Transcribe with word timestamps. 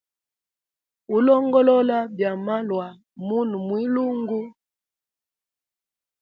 Ulongolola 1.15 1.97
byamalwa 2.15 2.85
munwe 3.25 3.57
mwilungu. 3.67 4.41